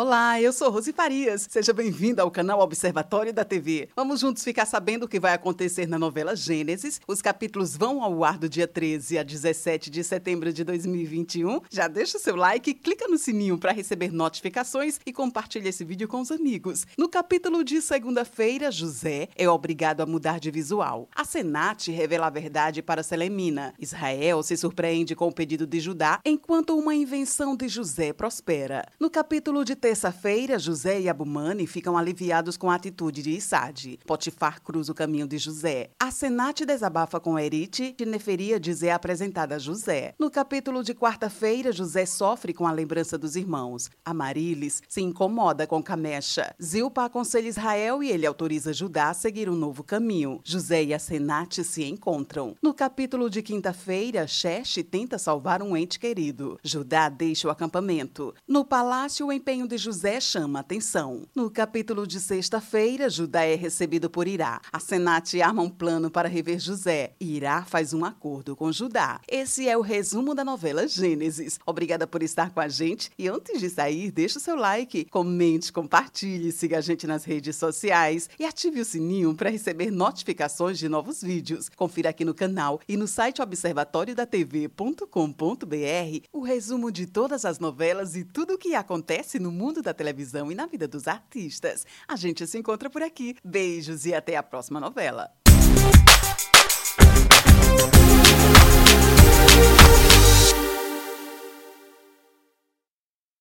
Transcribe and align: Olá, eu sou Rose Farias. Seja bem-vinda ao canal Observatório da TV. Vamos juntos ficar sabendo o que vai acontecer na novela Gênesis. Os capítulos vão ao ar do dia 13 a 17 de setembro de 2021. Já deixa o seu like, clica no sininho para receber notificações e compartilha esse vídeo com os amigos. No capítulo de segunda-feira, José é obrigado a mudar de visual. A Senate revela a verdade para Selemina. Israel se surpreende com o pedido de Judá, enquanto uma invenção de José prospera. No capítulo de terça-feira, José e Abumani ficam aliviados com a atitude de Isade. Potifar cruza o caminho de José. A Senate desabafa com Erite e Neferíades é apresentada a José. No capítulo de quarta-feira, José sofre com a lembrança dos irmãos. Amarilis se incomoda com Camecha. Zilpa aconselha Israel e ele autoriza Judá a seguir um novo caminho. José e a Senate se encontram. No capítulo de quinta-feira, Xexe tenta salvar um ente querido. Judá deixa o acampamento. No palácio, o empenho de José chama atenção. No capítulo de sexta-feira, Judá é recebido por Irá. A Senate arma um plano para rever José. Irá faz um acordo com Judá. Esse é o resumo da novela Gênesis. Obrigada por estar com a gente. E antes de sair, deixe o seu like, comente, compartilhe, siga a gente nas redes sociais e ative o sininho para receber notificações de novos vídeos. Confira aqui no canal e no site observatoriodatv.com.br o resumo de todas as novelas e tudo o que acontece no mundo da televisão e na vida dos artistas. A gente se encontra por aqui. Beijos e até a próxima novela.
Olá, 0.00 0.40
eu 0.40 0.52
sou 0.52 0.70
Rose 0.70 0.92
Farias. 0.92 1.48
Seja 1.50 1.72
bem-vinda 1.72 2.22
ao 2.22 2.30
canal 2.30 2.60
Observatório 2.60 3.32
da 3.32 3.44
TV. 3.44 3.88
Vamos 3.96 4.20
juntos 4.20 4.44
ficar 4.44 4.64
sabendo 4.64 5.02
o 5.02 5.08
que 5.08 5.18
vai 5.18 5.34
acontecer 5.34 5.88
na 5.88 5.98
novela 5.98 6.36
Gênesis. 6.36 7.00
Os 7.04 7.20
capítulos 7.20 7.76
vão 7.76 8.00
ao 8.00 8.22
ar 8.22 8.38
do 8.38 8.48
dia 8.48 8.68
13 8.68 9.18
a 9.18 9.24
17 9.24 9.90
de 9.90 10.04
setembro 10.04 10.52
de 10.52 10.62
2021. 10.62 11.62
Já 11.68 11.88
deixa 11.88 12.16
o 12.16 12.20
seu 12.20 12.36
like, 12.36 12.74
clica 12.74 13.08
no 13.08 13.18
sininho 13.18 13.58
para 13.58 13.72
receber 13.72 14.12
notificações 14.12 15.00
e 15.04 15.12
compartilha 15.12 15.68
esse 15.68 15.84
vídeo 15.84 16.06
com 16.06 16.20
os 16.20 16.30
amigos. 16.30 16.86
No 16.96 17.08
capítulo 17.08 17.64
de 17.64 17.82
segunda-feira, 17.82 18.70
José 18.70 19.28
é 19.34 19.50
obrigado 19.50 20.00
a 20.00 20.06
mudar 20.06 20.38
de 20.38 20.52
visual. 20.52 21.08
A 21.12 21.24
Senate 21.24 21.90
revela 21.90 22.28
a 22.28 22.30
verdade 22.30 22.82
para 22.82 23.02
Selemina. 23.02 23.74
Israel 23.80 24.44
se 24.44 24.56
surpreende 24.56 25.16
com 25.16 25.26
o 25.26 25.34
pedido 25.34 25.66
de 25.66 25.80
Judá, 25.80 26.20
enquanto 26.24 26.78
uma 26.78 26.94
invenção 26.94 27.56
de 27.56 27.66
José 27.66 28.12
prospera. 28.12 28.86
No 29.00 29.10
capítulo 29.10 29.64
de 29.64 29.74
terça-feira, 29.88 30.58
José 30.58 31.00
e 31.00 31.08
Abumani 31.08 31.66
ficam 31.66 31.96
aliviados 31.96 32.58
com 32.58 32.70
a 32.70 32.74
atitude 32.74 33.22
de 33.22 33.30
Isade. 33.30 33.98
Potifar 34.04 34.60
cruza 34.60 34.92
o 34.92 34.94
caminho 34.94 35.26
de 35.26 35.38
José. 35.38 35.88
A 35.98 36.10
Senate 36.10 36.66
desabafa 36.66 37.18
com 37.18 37.38
Erite 37.38 37.96
e 37.98 38.04
Neferíades 38.04 38.82
é 38.82 38.92
apresentada 38.92 39.54
a 39.54 39.58
José. 39.58 40.14
No 40.18 40.30
capítulo 40.30 40.84
de 40.84 40.94
quarta-feira, 40.94 41.72
José 41.72 42.04
sofre 42.04 42.52
com 42.52 42.66
a 42.66 42.70
lembrança 42.70 43.16
dos 43.16 43.34
irmãos. 43.34 43.90
Amarilis 44.04 44.82
se 44.86 45.00
incomoda 45.00 45.66
com 45.66 45.82
Camecha. 45.82 46.54
Zilpa 46.62 47.06
aconselha 47.06 47.48
Israel 47.48 48.02
e 48.02 48.10
ele 48.10 48.26
autoriza 48.26 48.74
Judá 48.74 49.08
a 49.08 49.14
seguir 49.14 49.48
um 49.48 49.56
novo 49.56 49.82
caminho. 49.82 50.38
José 50.44 50.84
e 50.84 50.92
a 50.92 50.98
Senate 50.98 51.64
se 51.64 51.82
encontram. 51.84 52.54
No 52.60 52.74
capítulo 52.74 53.30
de 53.30 53.40
quinta-feira, 53.40 54.26
Xexe 54.26 54.82
tenta 54.82 55.16
salvar 55.16 55.62
um 55.62 55.74
ente 55.74 55.98
querido. 55.98 56.60
Judá 56.62 57.08
deixa 57.08 57.48
o 57.48 57.50
acampamento. 57.50 58.34
No 58.46 58.66
palácio, 58.66 59.28
o 59.28 59.32
empenho 59.32 59.66
de 59.66 59.77
José 59.78 60.20
chama 60.20 60.60
atenção. 60.60 61.22
No 61.34 61.50
capítulo 61.50 62.06
de 62.06 62.20
sexta-feira, 62.20 63.08
Judá 63.08 63.44
é 63.44 63.54
recebido 63.54 64.10
por 64.10 64.26
Irá. 64.26 64.60
A 64.72 64.80
Senate 64.80 65.40
arma 65.40 65.62
um 65.62 65.70
plano 65.70 66.10
para 66.10 66.28
rever 66.28 66.58
José. 66.58 67.12
Irá 67.20 67.64
faz 67.64 67.94
um 67.94 68.04
acordo 68.04 68.56
com 68.56 68.72
Judá. 68.72 69.20
Esse 69.28 69.68
é 69.68 69.78
o 69.78 69.80
resumo 69.80 70.34
da 70.34 70.44
novela 70.44 70.88
Gênesis. 70.88 71.60
Obrigada 71.64 72.06
por 72.06 72.22
estar 72.22 72.50
com 72.50 72.60
a 72.60 72.68
gente. 72.68 73.10
E 73.16 73.28
antes 73.28 73.60
de 73.60 73.70
sair, 73.70 74.10
deixe 74.10 74.36
o 74.36 74.40
seu 74.40 74.56
like, 74.56 75.04
comente, 75.04 75.72
compartilhe, 75.72 76.50
siga 76.50 76.78
a 76.78 76.80
gente 76.80 77.06
nas 77.06 77.22
redes 77.24 77.54
sociais 77.56 78.28
e 78.38 78.44
ative 78.44 78.80
o 78.80 78.84
sininho 78.84 79.32
para 79.34 79.48
receber 79.48 79.92
notificações 79.92 80.78
de 80.78 80.88
novos 80.88 81.22
vídeos. 81.22 81.68
Confira 81.68 82.10
aqui 82.10 82.24
no 82.24 82.34
canal 82.34 82.80
e 82.88 82.96
no 82.96 83.06
site 83.06 83.40
observatoriodatv.com.br 83.40 86.26
o 86.32 86.40
resumo 86.40 86.90
de 86.90 87.06
todas 87.06 87.44
as 87.44 87.58
novelas 87.58 88.16
e 88.16 88.24
tudo 88.24 88.54
o 88.54 88.58
que 88.58 88.74
acontece 88.74 89.38
no 89.38 89.52
mundo 89.58 89.82
da 89.82 89.92
televisão 89.92 90.52
e 90.52 90.54
na 90.54 90.66
vida 90.66 90.86
dos 90.86 91.08
artistas. 91.08 91.84
A 92.06 92.14
gente 92.14 92.46
se 92.46 92.56
encontra 92.56 92.88
por 92.88 93.02
aqui. 93.02 93.36
Beijos 93.44 94.06
e 94.06 94.14
até 94.14 94.36
a 94.36 94.42
próxima 94.42 94.78
novela. 94.78 95.32